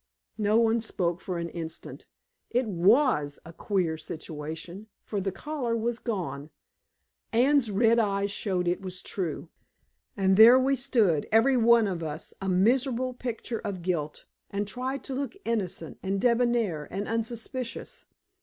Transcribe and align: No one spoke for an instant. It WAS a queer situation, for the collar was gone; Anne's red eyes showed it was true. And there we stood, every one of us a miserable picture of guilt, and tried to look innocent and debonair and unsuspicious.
No 0.39 0.57
one 0.57 0.81
spoke 0.81 1.21
for 1.21 1.37
an 1.37 1.49
instant. 1.49 2.07
It 2.49 2.65
WAS 2.65 3.37
a 3.45 3.53
queer 3.53 3.99
situation, 3.99 4.87
for 5.03 5.21
the 5.21 5.31
collar 5.31 5.77
was 5.77 5.99
gone; 5.99 6.49
Anne's 7.31 7.69
red 7.69 7.99
eyes 7.99 8.31
showed 8.31 8.67
it 8.67 8.81
was 8.81 9.03
true. 9.03 9.49
And 10.17 10.37
there 10.37 10.57
we 10.57 10.75
stood, 10.75 11.27
every 11.31 11.55
one 11.55 11.85
of 11.85 12.01
us 12.01 12.33
a 12.41 12.49
miserable 12.49 13.13
picture 13.13 13.59
of 13.59 13.83
guilt, 13.83 14.25
and 14.49 14.67
tried 14.67 15.03
to 15.03 15.13
look 15.13 15.35
innocent 15.45 15.99
and 16.01 16.19
debonair 16.19 16.87
and 16.89 17.07
unsuspicious. 17.07 18.07